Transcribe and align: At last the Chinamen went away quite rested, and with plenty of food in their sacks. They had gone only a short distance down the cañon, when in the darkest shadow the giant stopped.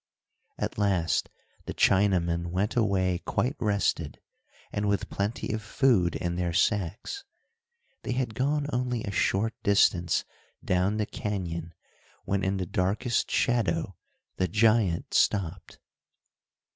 At 0.57 0.79
last 0.79 1.29
the 1.67 1.75
Chinamen 1.75 2.47
went 2.47 2.75
away 2.75 3.19
quite 3.23 3.55
rested, 3.59 4.19
and 4.71 4.87
with 4.87 5.11
plenty 5.11 5.53
of 5.53 5.61
food 5.61 6.15
in 6.15 6.37
their 6.37 6.53
sacks. 6.53 7.23
They 8.01 8.13
had 8.13 8.33
gone 8.33 8.65
only 8.73 9.03
a 9.03 9.11
short 9.11 9.53
distance 9.61 10.25
down 10.65 10.97
the 10.97 11.05
cañon, 11.05 11.73
when 12.25 12.43
in 12.43 12.57
the 12.57 12.65
darkest 12.65 13.29
shadow 13.29 13.95
the 14.37 14.47
giant 14.47 15.13
stopped. 15.13 15.77